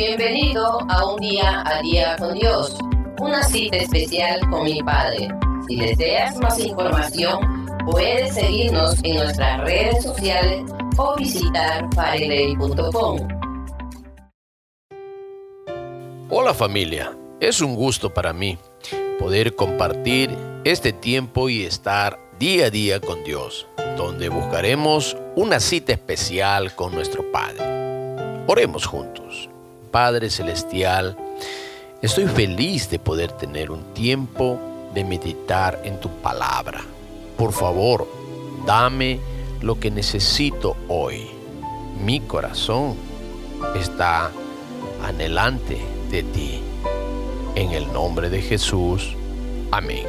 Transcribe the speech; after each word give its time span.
Bienvenido 0.00 0.78
a 0.88 1.12
un 1.12 1.20
día 1.20 1.62
a 1.66 1.82
día 1.82 2.16
con 2.16 2.32
Dios, 2.32 2.74
una 3.18 3.42
cita 3.42 3.76
especial 3.76 4.40
con 4.48 4.64
mi 4.64 4.82
Padre. 4.82 5.28
Si 5.68 5.76
deseas 5.76 6.38
más 6.38 6.58
información, 6.58 7.66
puedes 7.84 8.34
seguirnos 8.34 8.94
en 9.04 9.16
nuestras 9.16 9.60
redes 9.60 10.02
sociales 10.02 10.62
o 10.96 11.16
visitar 11.16 11.86
faregrey.com. 11.94 13.28
Hola 16.30 16.54
familia, 16.54 17.14
es 17.38 17.60
un 17.60 17.74
gusto 17.74 18.14
para 18.14 18.32
mí 18.32 18.56
poder 19.18 19.54
compartir 19.54 20.34
este 20.64 20.94
tiempo 20.94 21.50
y 21.50 21.64
estar 21.64 22.18
día 22.38 22.68
a 22.68 22.70
día 22.70 23.00
con 23.02 23.22
Dios, 23.22 23.66
donde 23.98 24.30
buscaremos 24.30 25.18
una 25.36 25.60
cita 25.60 25.92
especial 25.92 26.74
con 26.74 26.94
nuestro 26.94 27.30
Padre. 27.30 28.44
Oremos 28.46 28.86
juntos. 28.86 29.50
Padre 29.90 30.30
Celestial, 30.30 31.16
estoy 32.00 32.26
feliz 32.26 32.88
de 32.90 32.98
poder 32.98 33.32
tener 33.32 33.70
un 33.70 33.92
tiempo 33.92 34.58
de 34.94 35.04
meditar 35.04 35.80
en 35.84 35.98
tu 35.98 36.08
palabra. 36.08 36.80
Por 37.36 37.52
favor, 37.52 38.06
dame 38.64 39.18
lo 39.60 39.80
que 39.80 39.90
necesito 39.90 40.76
hoy. 40.88 41.26
Mi 42.04 42.20
corazón 42.20 42.94
está 43.74 44.30
anhelante 45.02 45.78
de 46.10 46.22
ti. 46.22 46.60
En 47.56 47.72
el 47.72 47.92
nombre 47.92 48.30
de 48.30 48.40
Jesús. 48.42 49.16
Amén. 49.72 50.06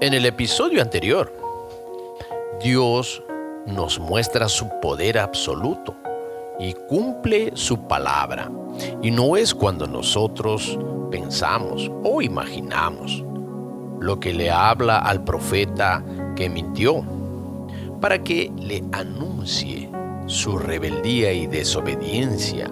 En 0.00 0.14
el 0.14 0.24
episodio 0.24 0.82
anterior, 0.82 1.32
Dios 2.62 3.22
nos 3.66 3.98
muestra 3.98 4.48
su 4.48 4.68
poder 4.80 5.18
absoluto 5.18 5.94
y 6.58 6.72
cumple 6.88 7.52
su 7.54 7.86
palabra. 7.86 8.50
Y 9.02 9.10
no 9.10 9.36
es 9.36 9.54
cuando 9.54 9.86
nosotros 9.86 10.78
pensamos 11.10 11.90
o 12.04 12.22
imaginamos 12.22 13.24
lo 14.00 14.20
que 14.20 14.32
le 14.32 14.50
habla 14.50 14.98
al 14.98 15.24
profeta 15.24 16.04
que 16.34 16.48
mintió 16.48 17.04
para 18.00 18.22
que 18.22 18.52
le 18.58 18.84
anuncie 18.92 19.90
su 20.26 20.58
rebeldía 20.58 21.32
y 21.32 21.46
desobediencia. 21.46 22.70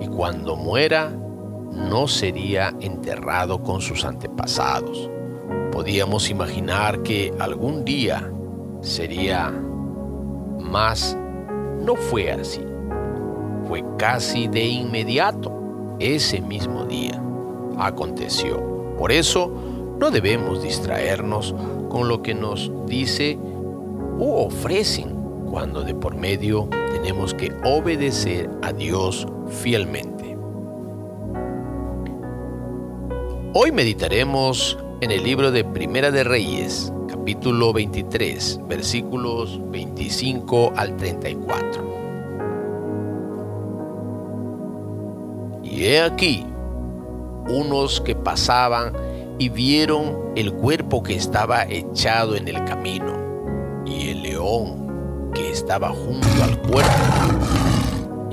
Y 0.00 0.08
cuando 0.08 0.56
muera, 0.56 1.12
no 1.72 2.08
sería 2.08 2.74
enterrado 2.80 3.62
con 3.62 3.80
sus 3.80 4.04
antepasados. 4.04 5.10
Podíamos 5.70 6.28
imaginar 6.28 7.02
que 7.02 7.32
algún 7.38 7.84
día 7.84 8.30
sería 8.80 9.52
más. 10.72 11.16
No 11.84 11.94
fue 11.94 12.32
así. 12.32 12.64
Fue 13.68 13.84
casi 13.98 14.48
de 14.48 14.64
inmediato, 14.64 15.52
ese 16.00 16.40
mismo 16.40 16.84
día. 16.84 17.22
Aconteció. 17.78 18.96
Por 18.98 19.12
eso 19.12 19.52
no 20.00 20.10
debemos 20.10 20.62
distraernos 20.62 21.54
con 21.88 22.08
lo 22.08 22.22
que 22.22 22.34
nos 22.34 22.72
dice 22.86 23.38
o 24.18 24.46
ofrecen 24.46 25.14
cuando 25.50 25.82
de 25.82 25.94
por 25.94 26.16
medio 26.16 26.68
tenemos 26.92 27.34
que 27.34 27.52
obedecer 27.64 28.50
a 28.62 28.72
Dios 28.72 29.26
fielmente. 29.48 30.36
Hoy 33.54 33.70
meditaremos 33.70 34.78
en 35.02 35.10
el 35.10 35.22
libro 35.22 35.50
de 35.50 35.62
Primera 35.62 36.10
de 36.10 36.24
Reyes, 36.24 36.90
capítulo 37.22 37.72
23, 37.72 38.62
versículos 38.66 39.60
25 39.70 40.72
al 40.74 40.96
34. 40.96 41.84
Y 45.62 45.84
he 45.84 46.02
aquí 46.02 46.44
unos 47.48 48.00
que 48.00 48.16
pasaban 48.16 48.92
y 49.38 49.50
vieron 49.50 50.32
el 50.34 50.52
cuerpo 50.52 51.04
que 51.04 51.14
estaba 51.14 51.62
echado 51.62 52.34
en 52.34 52.48
el 52.48 52.64
camino 52.64 53.12
y 53.86 54.08
el 54.08 54.22
león 54.22 55.30
que 55.32 55.48
estaba 55.48 55.90
junto 55.90 56.26
al 56.42 56.60
cuerpo. 56.62 56.90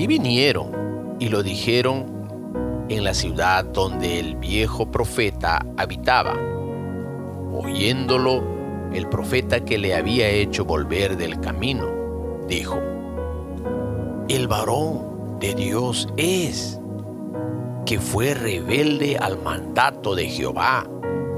Y 0.00 0.08
vinieron 0.08 1.16
y 1.20 1.28
lo 1.28 1.44
dijeron 1.44 2.06
en 2.88 3.04
la 3.04 3.14
ciudad 3.14 3.64
donde 3.66 4.18
el 4.18 4.34
viejo 4.34 4.90
profeta 4.90 5.64
habitaba. 5.76 6.34
Oyéndolo, 7.52 8.59
el 8.92 9.08
profeta 9.08 9.64
que 9.64 9.78
le 9.78 9.94
había 9.94 10.28
hecho 10.28 10.64
volver 10.64 11.16
del 11.16 11.40
camino, 11.40 11.86
dijo, 12.48 12.78
el 14.28 14.46
varón 14.46 15.38
de 15.40 15.54
Dios 15.54 16.08
es, 16.16 16.80
que 17.86 17.98
fue 17.98 18.34
rebelde 18.34 19.16
al 19.16 19.42
mandato 19.42 20.14
de 20.14 20.26
Jehová. 20.26 20.86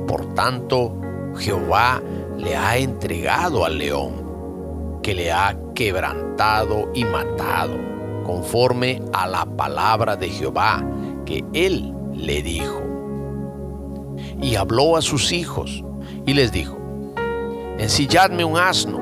Por 0.07 0.35
tanto, 0.35 1.01
Jehová 1.37 2.03
le 2.37 2.57
ha 2.57 2.77
entregado 2.77 3.65
al 3.65 3.79
león 3.79 5.01
que 5.03 5.15
le 5.15 5.33
ha 5.33 5.57
quebrantado 5.75 6.91
y 6.95 7.05
matado, 7.05 7.79
conforme 8.25 9.01
a 9.13 9.27
la 9.27 9.47
palabra 9.47 10.17
de 10.17 10.29
Jehová 10.29 10.85
que 11.25 11.45
él 11.55 11.95
le 12.15 12.43
dijo. 12.43 12.83
Y 14.41 14.57
habló 14.57 14.97
a 14.97 15.03
sus 15.03 15.33
hijos 15.33 15.83
y 16.27 16.35
les 16.35 16.53
dijo, 16.53 16.82
ensilladme 17.79 18.45
un 18.45 18.57
asno. 18.57 19.01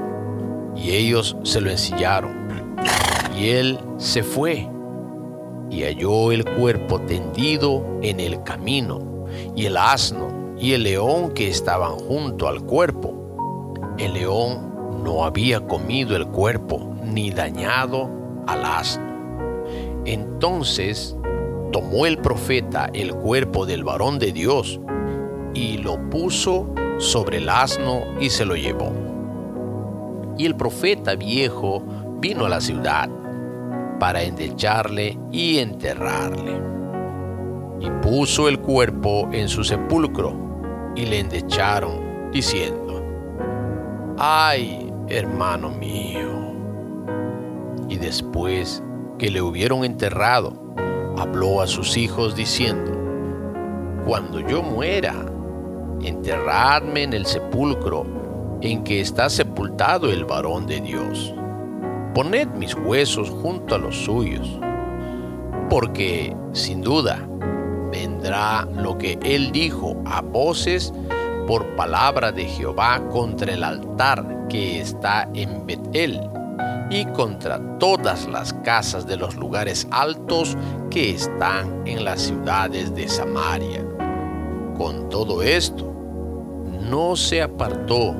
Y 0.76 0.90
ellos 0.90 1.36
se 1.42 1.60
lo 1.60 1.70
ensillaron. 1.70 2.76
Y 3.36 3.50
él 3.50 3.78
se 3.98 4.22
fue 4.22 4.68
y 5.70 5.84
halló 5.84 6.32
el 6.32 6.44
cuerpo 6.44 7.00
tendido 7.00 7.84
en 8.02 8.20
el 8.20 8.42
camino, 8.42 9.26
y 9.54 9.66
el 9.66 9.76
asno 9.76 10.28
y 10.58 10.72
el 10.72 10.82
león 10.82 11.30
que 11.32 11.48
estaban 11.48 11.92
junto 11.92 12.48
al 12.48 12.62
cuerpo. 12.62 13.14
El 13.98 14.14
león 14.14 15.02
no 15.04 15.24
había 15.24 15.60
comido 15.66 16.16
el 16.16 16.26
cuerpo 16.26 16.94
ni 17.02 17.30
dañado 17.30 18.10
al 18.46 18.64
asno. 18.64 19.04
Entonces 20.04 21.16
tomó 21.72 22.06
el 22.06 22.18
profeta 22.18 22.90
el 22.92 23.14
cuerpo 23.14 23.64
del 23.64 23.84
varón 23.84 24.18
de 24.18 24.32
Dios 24.32 24.80
y 25.54 25.78
lo 25.78 26.10
puso 26.10 26.74
sobre 27.00 27.38
el 27.38 27.48
asno 27.48 28.04
y 28.20 28.30
se 28.30 28.44
lo 28.44 28.54
llevó. 28.54 28.92
Y 30.38 30.46
el 30.46 30.54
profeta 30.54 31.16
viejo 31.16 31.82
vino 32.20 32.44
a 32.44 32.48
la 32.48 32.60
ciudad 32.60 33.08
para 33.98 34.22
endecharle 34.22 35.18
y 35.32 35.58
enterrarle. 35.58 36.60
Y 37.80 37.90
puso 38.02 38.48
el 38.48 38.60
cuerpo 38.60 39.28
en 39.32 39.48
su 39.48 39.64
sepulcro 39.64 40.34
y 40.94 41.06
le 41.06 41.20
endecharon, 41.20 42.30
diciendo, 42.30 43.02
ay, 44.18 44.92
hermano 45.08 45.70
mío. 45.70 46.28
Y 47.88 47.96
después 47.96 48.82
que 49.18 49.30
le 49.30 49.40
hubieron 49.40 49.84
enterrado, 49.84 50.52
habló 51.16 51.62
a 51.62 51.66
sus 51.66 51.96
hijos 51.96 52.36
diciendo, 52.36 52.92
Cuando 54.06 54.40
yo 54.40 54.62
muera, 54.62 55.14
enterradme 56.02 57.02
en 57.02 57.12
el 57.12 57.26
sepulcro 57.26 58.06
en 58.62 58.84
que 58.84 59.00
está 59.00 59.30
sepultado 59.30 60.10
el 60.10 60.24
varón 60.24 60.66
de 60.66 60.80
Dios. 60.80 61.34
Poned 62.14 62.48
mis 62.48 62.74
huesos 62.74 63.30
junto 63.30 63.74
a 63.74 63.78
los 63.78 63.96
suyos, 63.96 64.58
porque 65.68 66.36
sin 66.52 66.82
duda 66.82 67.26
vendrá 67.90 68.66
lo 68.76 68.98
que 68.98 69.18
él 69.22 69.52
dijo 69.52 69.96
a 70.04 70.20
voces 70.20 70.92
por 71.46 71.66
palabra 71.76 72.32
de 72.32 72.44
Jehová 72.44 73.00
contra 73.10 73.52
el 73.52 73.64
altar 73.64 74.46
que 74.48 74.80
está 74.80 75.28
en 75.34 75.66
Betel 75.66 76.20
y 76.90 77.04
contra 77.06 77.60
todas 77.78 78.28
las 78.28 78.52
casas 78.52 79.06
de 79.06 79.16
los 79.16 79.36
lugares 79.36 79.86
altos 79.90 80.56
que 80.90 81.10
están 81.10 81.86
en 81.86 82.04
las 82.04 82.22
ciudades 82.22 82.94
de 82.94 83.08
Samaria. 83.08 83.84
Con 84.76 85.08
todo 85.08 85.42
esto, 85.42 85.89
no 86.90 87.14
se 87.14 87.40
apartó 87.40 88.16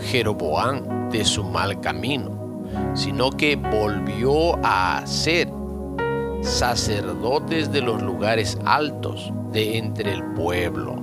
Jeroboam 0.00 1.10
de 1.10 1.26
su 1.26 1.44
mal 1.44 1.78
camino, 1.80 2.64
sino 2.94 3.30
que 3.30 3.54
volvió 3.54 4.56
a 4.64 5.02
ser 5.06 5.48
sacerdotes 6.40 7.70
de 7.70 7.82
los 7.82 8.02
lugares 8.02 8.58
altos 8.64 9.30
de 9.52 9.76
entre 9.76 10.12
el 10.12 10.24
pueblo 10.32 10.96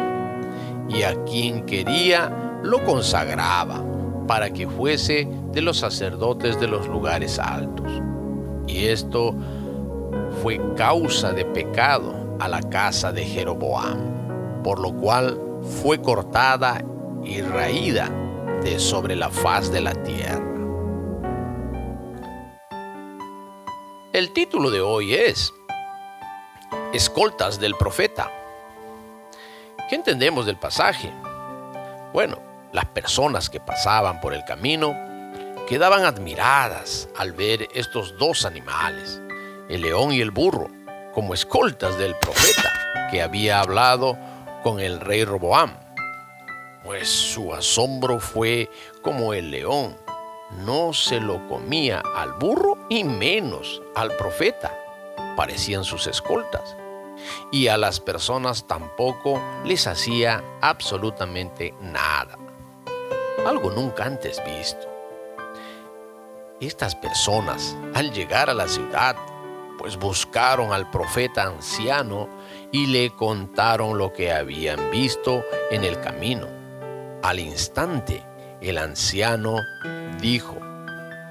y 0.90 1.04
a 1.04 1.24
quien 1.24 1.64
quería 1.66 2.60
lo 2.64 2.84
consagraba 2.84 3.84
para 4.28 4.52
que 4.52 4.68
fuese 4.68 5.28
de 5.52 5.62
los 5.62 5.78
sacerdotes 5.78 6.60
de 6.60 6.68
los 6.68 6.88
lugares 6.88 7.38
altos. 7.38 7.92
Y 8.66 8.86
esto 8.86 9.36
fue 10.42 10.60
causa 10.76 11.34
de 11.34 11.46
pecado 11.46 12.16
a 12.40 12.48
la 12.48 12.62
casa 12.62 13.12
de 13.12 13.24
Jeroboam, 13.24 14.64
por 14.64 14.80
lo 14.80 14.94
cual 14.94 15.40
fue 15.62 16.02
cortada 16.02 16.84
y 17.24 17.42
raída 17.42 18.10
de 18.64 18.80
sobre 18.80 19.16
la 19.16 19.30
faz 19.30 19.72
de 19.72 19.82
la 19.82 19.94
tierra. 19.94 20.42
El 24.14 24.34
título 24.34 24.70
de 24.70 24.82
hoy 24.82 25.14
es 25.14 25.54
Escoltas 26.94 27.60
del 27.60 27.76
Profeta. 27.76 28.32
¿Qué 29.90 29.96
entendemos 29.96 30.46
del 30.46 30.58
pasaje? 30.58 31.12
Bueno, 32.14 32.38
las 32.74 32.86
personas 32.86 33.50
que 33.50 33.60
pasaban 33.60 34.20
por 34.20 34.34
el 34.34 34.44
camino 34.44 34.96
quedaban 35.68 36.04
admiradas 36.04 37.08
al 37.18 37.32
ver 37.32 37.68
estos 37.74 38.18
dos 38.18 38.46
animales, 38.46 39.22
el 39.70 39.82
león 39.82 40.12
y 40.12 40.22
el 40.22 40.32
burro, 40.32 40.70
como 41.14 41.34
escoltas 41.34 41.98
del 41.98 42.16
profeta 42.16 43.10
que 43.10 43.22
había 43.22 43.60
hablado 43.60 44.18
con 44.64 44.80
el 44.80 45.00
rey 45.00 45.24
Roboam. 45.26 45.91
Pues 46.84 47.10
su 47.10 47.54
asombro 47.54 48.20
fue 48.20 48.70
como 49.04 49.34
el 49.34 49.52
león. 49.52 49.96
No 50.66 50.94
se 50.94 51.20
lo 51.20 51.48
comía 51.48 52.02
al 52.16 52.34
burro 52.34 52.78
y 52.90 53.04
menos 53.04 53.82
al 53.96 54.16
profeta. 54.18 54.76
Parecían 55.36 55.84
sus 55.84 56.08
escoltas. 56.08 56.76
Y 57.52 57.68
a 57.68 57.78
las 57.78 58.00
personas 58.00 58.66
tampoco 58.66 59.40
les 59.64 59.86
hacía 59.86 60.44
absolutamente 60.60 61.76
nada. 61.82 62.38
Algo 63.46 63.70
nunca 63.70 64.06
antes 64.06 64.42
visto. 64.44 64.88
Estas 66.60 66.96
personas, 66.96 67.76
al 67.94 68.12
llegar 68.12 68.50
a 68.50 68.56
la 68.56 68.68
ciudad, 68.68 69.16
pues 69.78 69.98
buscaron 69.98 70.74
al 70.74 70.90
profeta 70.90 71.44
anciano 71.44 72.28
y 72.72 72.88
le 72.88 73.12
contaron 73.16 73.98
lo 73.98 74.14
que 74.14 74.32
habían 74.32 74.90
visto 74.92 75.44
en 75.70 75.84
el 75.84 76.00
camino. 76.02 76.61
Al 77.24 77.40
instante, 77.40 78.24
el 78.62 78.78
anciano 78.78 79.58
dijo, 80.20 80.58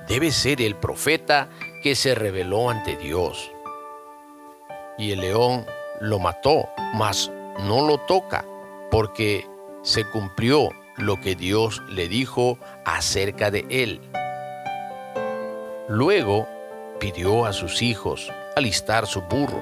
debe 0.07 0.31
ser 0.31 0.63
el 0.63 0.77
profeta 0.77 1.49
que 1.83 1.95
se 1.95 2.15
reveló 2.15 2.71
ante 2.71 2.97
Dios. 2.97 3.51
Y 4.99 5.13
el 5.13 5.21
león 5.21 5.67
lo 6.01 6.19
mató, 6.19 6.69
mas 6.95 7.31
no 7.61 7.87
lo 7.87 7.99
toca, 7.99 8.45
porque 8.91 9.47
se 9.83 10.05
cumplió 10.05 10.69
lo 10.97 11.21
que 11.21 11.35
Dios 11.35 11.83
le 11.89 12.09
dijo 12.09 12.59
acerca 12.85 13.51
de 13.51 13.67
él. 13.71 14.01
Luego 15.89 16.47
pidió 17.01 17.47
a 17.47 17.53
sus 17.53 17.83
hijos 17.83 18.31
alistar 18.57 19.07
su 19.07 19.23
burro 19.23 19.61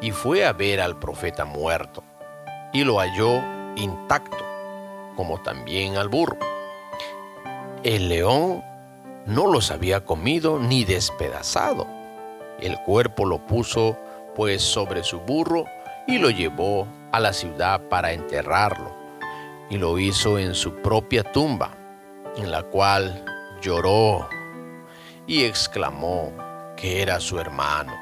y 0.00 0.10
fue 0.10 0.44
a 0.44 0.52
ver 0.52 0.80
al 0.80 0.98
profeta 0.98 1.44
muerto 1.44 2.02
y 2.72 2.84
lo 2.84 2.98
halló 2.98 3.40
intacto, 3.76 4.44
como 5.16 5.40
también 5.40 5.96
al 5.96 6.08
burro. 6.08 6.38
El 7.82 8.08
león 8.08 8.62
no 9.26 9.46
los 9.46 9.70
había 9.70 10.04
comido 10.04 10.58
ni 10.58 10.84
despedazado. 10.84 11.86
El 12.60 12.78
cuerpo 12.82 13.24
lo 13.24 13.38
puso 13.46 13.96
pues 14.34 14.62
sobre 14.62 15.02
su 15.02 15.20
burro 15.20 15.64
y 16.06 16.18
lo 16.18 16.30
llevó 16.30 16.86
a 17.12 17.20
la 17.20 17.32
ciudad 17.32 17.80
para 17.88 18.12
enterrarlo. 18.12 18.94
Y 19.70 19.78
lo 19.78 19.98
hizo 19.98 20.38
en 20.38 20.54
su 20.54 20.74
propia 20.74 21.22
tumba, 21.24 21.70
en 22.36 22.50
la 22.50 22.62
cual 22.62 23.24
lloró 23.60 24.28
y 25.26 25.44
exclamó 25.44 26.32
que 26.76 27.00
era 27.00 27.20
su 27.20 27.38
hermano, 27.38 27.92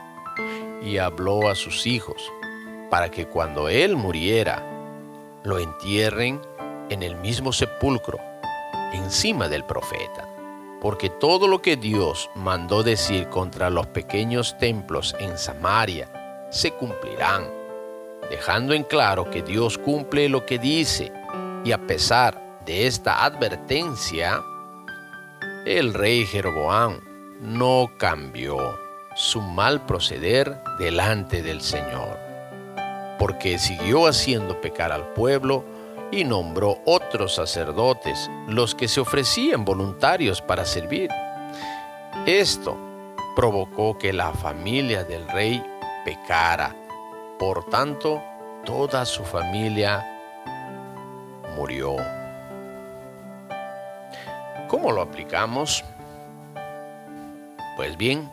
y 0.82 0.98
habló 0.98 1.48
a 1.48 1.54
sus 1.54 1.86
hijos 1.86 2.30
para 2.90 3.10
que 3.10 3.26
cuando 3.26 3.68
él 3.68 3.96
muriera, 3.96 4.62
lo 5.44 5.58
entierren 5.58 6.40
en 6.90 7.02
el 7.02 7.16
mismo 7.16 7.52
sepulcro, 7.52 8.19
encima 8.92 9.48
del 9.48 9.64
profeta. 9.64 10.28
Porque 10.81 11.08
todo 11.08 11.46
lo 11.46 11.62
que 11.62 11.76
Dios 11.76 12.31
mandó 12.34 12.82
decir 12.82 13.28
contra 13.28 13.70
los 13.70 13.87
pequeños 13.87 14.58
templos 14.58 15.14
en 15.19 15.38
Samaria 15.38 16.48
se 16.50 16.72
cumplirán, 16.72 17.48
dejando 18.28 18.75
en 18.75 18.82
claro 18.82 19.31
que 19.31 19.42
Dios 19.42 19.78
cumple 19.78 20.28
lo 20.28 20.44
que 20.46 20.58
dice, 20.58 21.12
y 21.64 21.72
a 21.72 21.78
pesar 21.87 22.60
de 22.64 22.87
esta 22.87 23.25
advertencia, 23.25 24.42
el 25.66 25.94
rey 25.94 26.26
Jeroboam 26.26 27.00
no 27.40 27.90
cambió 27.98 28.78
su 29.14 29.40
mal 29.40 29.84
proceder 29.84 30.62
delante 30.78 31.42
del 31.42 31.60
Señor, 31.60 32.19
porque 33.19 33.58
siguió 33.58 34.06
haciendo 34.06 34.60
pecar 34.60 34.92
al 34.92 35.12
pueblo 35.12 35.64
y 36.10 36.24
nombró 36.24 36.78
otros 36.84 37.34
sacerdotes, 37.34 38.30
los 38.46 38.74
que 38.74 38.88
se 38.88 39.00
ofrecían 39.00 39.64
voluntarios 39.64 40.42
para 40.42 40.64
servir. 40.64 41.10
Esto 42.26 42.76
provocó 43.36 43.96
que 43.96 44.12
la 44.12 44.32
familia 44.32 45.04
del 45.04 45.26
rey 45.28 45.62
pecara, 46.04 46.74
por 47.38 47.64
tanto 47.70 48.22
toda 48.64 49.04
su 49.04 49.24
familia 49.24 50.06
murió. 51.56 51.96
¿Cómo 54.68 54.92
lo 54.92 55.02
aplicamos? 55.02 55.84
Pues 57.76 57.96
bien, 57.96 58.30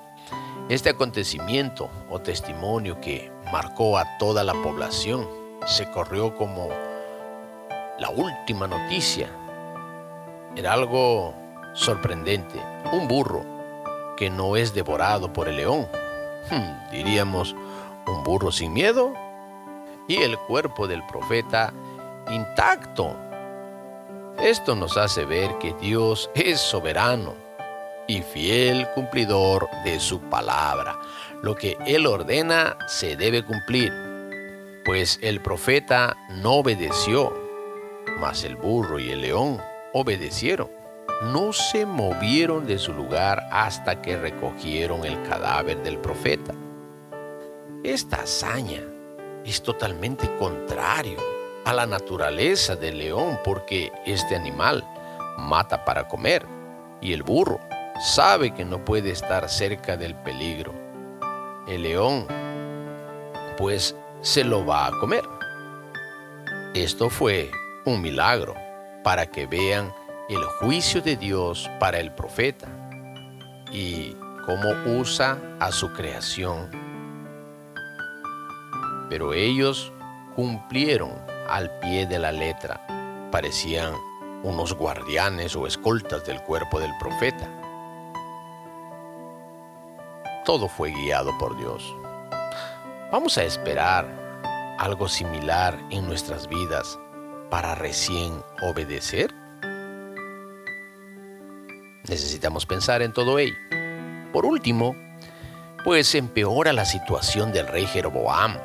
este 0.69 0.89
acontecimiento 0.89 1.89
o 2.09 2.19
testimonio 2.19 2.99
que 2.99 3.31
marcó 3.51 3.97
a 3.97 4.17
toda 4.17 4.43
la 4.43 4.53
población 4.53 5.27
se 5.65 5.89
corrió 5.89 6.35
como 6.35 6.69
la 7.99 8.09
última 8.09 8.67
noticia. 8.67 9.29
Era 10.55 10.73
algo 10.73 11.33
sorprendente. 11.73 12.59
Un 12.91 13.07
burro 13.07 13.45
que 14.15 14.29
no 14.29 14.55
es 14.55 14.73
devorado 14.73 15.31
por 15.31 15.47
el 15.47 15.57
león. 15.57 15.87
Hmm, 16.49 16.91
diríamos, 16.91 17.55
un 18.07 18.23
burro 18.23 18.51
sin 18.51 18.73
miedo. 18.73 19.13
Y 20.07 20.17
el 20.17 20.37
cuerpo 20.37 20.87
del 20.87 21.05
profeta 21.07 21.73
intacto. 22.31 23.15
Esto 24.39 24.75
nos 24.75 24.97
hace 24.97 25.25
ver 25.25 25.57
que 25.57 25.73
Dios 25.81 26.29
es 26.35 26.59
soberano 26.59 27.33
y 28.07 28.21
fiel 28.21 28.87
cumplidor 28.95 29.67
de 29.83 29.99
su 29.99 30.21
palabra. 30.21 30.97
Lo 31.41 31.55
que 31.55 31.77
Él 31.85 32.07
ordena 32.07 32.77
se 32.87 33.15
debe 33.15 33.43
cumplir, 33.43 33.91
pues 34.85 35.19
el 35.21 35.41
profeta 35.41 36.15
no 36.29 36.53
obedeció, 36.53 37.46
mas 38.19 38.43
el 38.43 38.55
burro 38.55 38.99
y 38.99 39.11
el 39.11 39.21
león 39.21 39.61
obedecieron. 39.93 40.69
No 41.23 41.51
se 41.51 41.85
movieron 41.85 42.67
de 42.67 42.77
su 42.77 42.93
lugar 42.93 43.47
hasta 43.51 44.01
que 44.01 44.17
recogieron 44.17 45.03
el 45.05 45.21
cadáver 45.23 45.81
del 45.83 45.97
profeta. 45.97 46.53
Esta 47.83 48.17
hazaña 48.17 48.83
es 49.45 49.61
totalmente 49.61 50.29
contrario 50.37 51.17
a 51.65 51.73
la 51.73 51.85
naturaleza 51.85 52.75
del 52.75 52.99
león 52.99 53.39
porque 53.43 53.91
este 54.05 54.35
animal 54.35 54.87
mata 55.37 55.83
para 55.85 56.07
comer 56.07 56.45
y 57.01 57.13
el 57.13 57.23
burro 57.23 57.59
sabe 57.99 58.53
que 58.53 58.65
no 58.65 58.83
puede 58.83 59.11
estar 59.11 59.49
cerca 59.49 59.97
del 59.97 60.15
peligro. 60.15 60.73
El 61.67 61.83
león, 61.83 62.27
pues, 63.57 63.95
se 64.21 64.43
lo 64.43 64.65
va 64.65 64.87
a 64.87 64.91
comer. 64.99 65.23
Esto 66.73 67.09
fue 67.09 67.51
un 67.87 68.01
milagro 68.01 68.53
para 69.03 69.25
que 69.25 69.47
vean 69.47 69.93
el 70.29 70.43
juicio 70.59 71.01
de 71.01 71.15
Dios 71.15 71.69
para 71.79 71.99
el 71.99 72.11
profeta 72.11 72.67
y 73.71 74.15
cómo 74.45 74.69
usa 74.99 75.37
a 75.59 75.71
su 75.71 75.91
creación. 75.93 76.69
Pero 79.09 79.33
ellos 79.33 79.91
cumplieron 80.35 81.13
al 81.49 81.71
pie 81.79 82.05
de 82.05 82.19
la 82.19 82.31
letra. 82.31 82.85
Parecían 83.31 83.93
unos 84.43 84.73
guardianes 84.73 85.55
o 85.55 85.65
escoltas 85.65 86.25
del 86.25 86.41
cuerpo 86.41 86.79
del 86.79 86.91
profeta 86.99 87.49
todo 90.47 90.69
fue 90.69 90.91
guiado 90.91 91.37
por 91.37 91.57
Dios. 91.57 91.93
Vamos 93.11 93.37
a 93.37 93.43
esperar 93.43 94.07
algo 94.79 95.09
similar 95.09 95.77
en 95.89 96.07
nuestras 96.07 96.47
vidas 96.47 96.97
para 97.49 97.75
recién 97.75 98.43
obedecer. 98.61 99.33
Necesitamos 102.07 102.65
pensar 102.65 103.01
en 103.01 103.13
todo 103.13 103.39
ello. 103.39 103.55
Por 104.31 104.45
último, 104.45 104.95
pues 105.83 106.15
empeora 106.15 106.73
la 106.73 106.85
situación 106.85 107.51
del 107.51 107.67
rey 107.67 107.85
Jeroboam, 107.85 108.57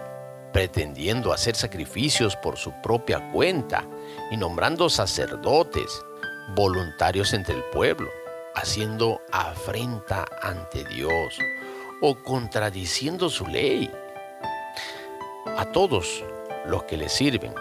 pretendiendo 0.53 1.33
hacer 1.33 1.55
sacrificios 1.55 2.37
por 2.37 2.57
su 2.57 2.73
propia 2.83 3.31
cuenta 3.33 3.85
y 4.31 4.37
nombrando 4.37 4.89
sacerdotes 4.89 6.03
voluntarios 6.55 7.33
entre 7.33 7.55
el 7.55 7.65
pueblo, 7.65 8.11
haciendo 8.55 9.21
afrenta 9.31 10.27
ante 10.43 10.85
Dios 10.85 11.39
o 12.01 12.17
contradiciendo 12.17 13.31
su 13.31 13.47
ley. 13.47 13.91
A 15.57 15.65
todos 15.67 16.25
los 16.67 16.85
que 16.85 16.97
le 16.97 17.09
sirven, 17.09 17.55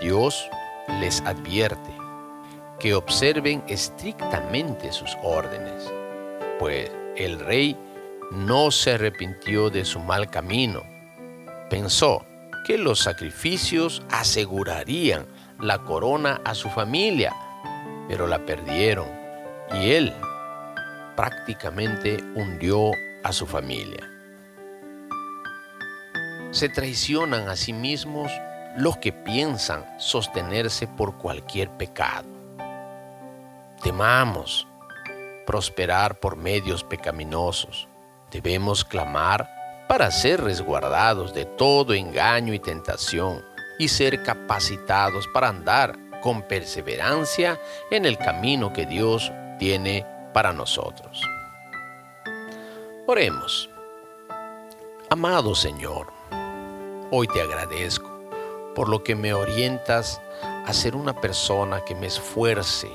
Dios 0.00 0.48
les 1.00 1.20
advierte 1.22 1.94
que 2.78 2.94
observen 2.94 3.62
estrictamente 3.68 4.92
sus 4.92 5.16
órdenes, 5.22 5.92
pues 6.58 6.90
el 7.16 7.38
rey 7.38 7.76
no 8.30 8.70
se 8.70 8.92
arrepintió 8.92 9.68
de 9.68 9.84
su 9.84 10.00
mal 10.00 10.30
camino. 10.30 10.82
Pensó 11.68 12.24
que 12.66 12.78
los 12.78 13.00
sacrificios 13.00 14.02
asegurarían 14.10 15.26
la 15.60 15.78
corona 15.78 16.40
a 16.44 16.54
su 16.54 16.70
familia, 16.70 17.34
pero 18.08 18.26
la 18.26 18.38
perdieron 18.46 19.08
y 19.74 19.90
él 19.90 20.14
prácticamente 21.16 22.16
hundió 22.34 22.92
a 23.22 23.32
su 23.32 23.46
familia. 23.46 24.08
Se 26.50 26.68
traicionan 26.68 27.48
a 27.48 27.56
sí 27.56 27.72
mismos 27.72 28.32
los 28.76 28.96
que 28.98 29.12
piensan 29.12 29.84
sostenerse 29.98 30.86
por 30.86 31.16
cualquier 31.16 31.70
pecado. 31.70 32.28
Temamos 33.82 34.66
prosperar 35.46 36.20
por 36.20 36.36
medios 36.36 36.84
pecaminosos. 36.84 37.88
Debemos 38.30 38.84
clamar 38.84 39.48
para 39.88 40.10
ser 40.10 40.40
resguardados 40.42 41.34
de 41.34 41.44
todo 41.44 41.94
engaño 41.94 42.54
y 42.54 42.60
tentación 42.60 43.44
y 43.78 43.88
ser 43.88 44.22
capacitados 44.22 45.26
para 45.34 45.48
andar 45.48 45.98
con 46.22 46.42
perseverancia 46.42 47.58
en 47.90 48.04
el 48.04 48.18
camino 48.18 48.72
que 48.72 48.86
Dios 48.86 49.32
tiene 49.58 50.06
para 50.32 50.52
nosotros. 50.52 51.20
Oremos. 53.06 53.68
Amado 55.08 55.56
Señor, 55.56 56.12
hoy 57.10 57.26
te 57.26 57.40
agradezco 57.40 58.09
por 58.80 58.88
lo 58.88 59.04
que 59.04 59.14
me 59.14 59.34
orientas 59.34 60.22
a 60.64 60.72
ser 60.72 60.96
una 60.96 61.12
persona 61.12 61.84
que 61.84 61.94
me 61.94 62.06
esfuerce 62.06 62.88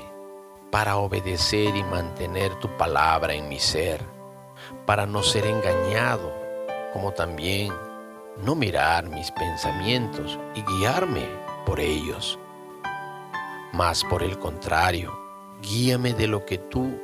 para 0.72 0.96
obedecer 0.96 1.76
y 1.76 1.84
mantener 1.84 2.56
tu 2.56 2.76
palabra 2.76 3.34
en 3.34 3.48
mi 3.48 3.60
ser, 3.60 4.00
para 4.84 5.06
no 5.06 5.22
ser 5.22 5.46
engañado, 5.46 6.34
como 6.92 7.12
también 7.12 7.72
no 8.42 8.56
mirar 8.56 9.08
mis 9.08 9.30
pensamientos 9.30 10.36
y 10.56 10.62
guiarme 10.62 11.24
por 11.64 11.78
ellos. 11.78 12.36
Mas 13.72 14.02
por 14.02 14.24
el 14.24 14.40
contrario, 14.40 15.16
guíame 15.62 16.14
de 16.14 16.26
lo 16.26 16.44
que 16.44 16.58
tú 16.58 17.00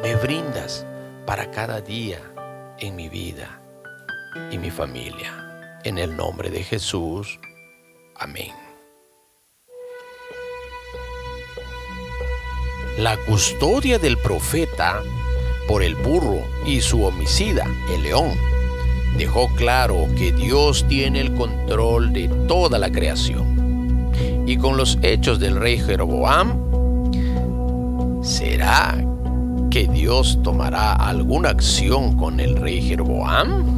me 0.00 0.14
brindas 0.14 0.86
para 1.26 1.50
cada 1.50 1.80
día 1.80 2.20
en 2.78 2.94
mi 2.94 3.08
vida 3.08 3.60
y 4.52 4.58
mi 4.58 4.70
familia. 4.70 5.80
En 5.82 5.98
el 5.98 6.16
nombre 6.16 6.50
de 6.50 6.62
Jesús. 6.62 7.40
Amén. 8.18 8.52
La 12.98 13.16
custodia 13.26 13.98
del 13.98 14.16
profeta 14.16 15.02
por 15.68 15.82
el 15.82 15.94
burro 15.96 16.40
y 16.64 16.80
su 16.80 17.04
homicida, 17.04 17.66
el 17.94 18.04
león, 18.04 18.32
dejó 19.18 19.48
claro 19.54 20.06
que 20.16 20.32
Dios 20.32 20.86
tiene 20.88 21.20
el 21.20 21.34
control 21.34 22.12
de 22.12 22.28
toda 22.48 22.78
la 22.78 22.90
creación. 22.90 24.12
Y 24.46 24.56
con 24.56 24.76
los 24.78 24.98
hechos 25.02 25.38
del 25.40 25.56
rey 25.56 25.78
Jeroboam, 25.78 26.54
¿será 28.22 28.96
que 29.70 29.86
Dios 29.88 30.38
tomará 30.42 30.94
alguna 30.94 31.50
acción 31.50 32.16
con 32.16 32.40
el 32.40 32.56
rey 32.56 32.80
Jeroboam? 32.80 33.75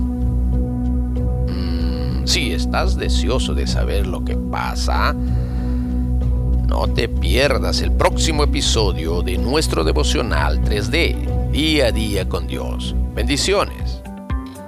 Si 2.29 2.53
estás 2.53 2.99
deseoso 2.99 3.55
de 3.55 3.67
saber 3.67 4.07
lo 4.07 4.23
que 4.23 4.37
pasa, 4.37 5.15
no 5.15 6.87
te 6.87 7.09
pierdas 7.09 7.81
el 7.81 7.91
próximo 7.91 8.45
episodio 8.45 9.23
de 9.23 9.39
nuestro 9.39 9.83
devocional 9.83 10.61
3D, 10.61 11.51
día 11.51 11.87
a 11.87 11.91
día 11.91 12.29
con 12.29 12.47
Dios. 12.47 12.95
Bendiciones. 13.15 14.03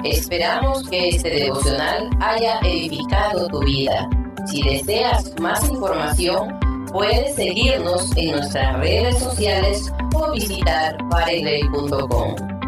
Esperamos 0.04 0.88
que 0.88 1.10
este 1.10 1.28
devocional 1.28 2.08
haya 2.20 2.60
edificado 2.60 3.46
tu 3.48 3.60
vida. 3.60 4.08
Si 4.46 4.62
deseas 4.62 5.30
más 5.38 5.68
información, 5.68 6.58
puedes 6.90 7.34
seguirnos 7.34 8.10
en 8.16 8.36
nuestras 8.36 8.78
redes 8.78 9.18
sociales 9.18 9.92
o 10.14 10.32
visitar 10.32 10.96
paregrey.com. 11.10 12.59